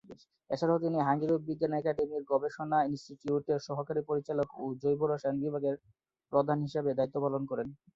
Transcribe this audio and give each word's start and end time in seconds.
এছাড়াও 0.49 0.83
তিনি 0.83 0.97
হাঙ্গেরীয় 1.07 1.39
বিজ্ঞান 1.47 1.73
একাডেমির 1.75 2.23
গবেষণা 2.31 2.77
ইনস্টিটিউটের 2.89 3.59
সহকারী 3.67 4.01
পরিচালক 4.09 4.47
ও 4.57 4.75
জৈব 4.81 5.01
রসায়ন 5.03 5.37
বিভাগের 5.43 5.75
প্রধান 6.33 6.57
হিসেবে 6.65 6.89
দায়িত্ব 6.97 7.17
পালন 7.23 7.43
করেন। 7.51 7.67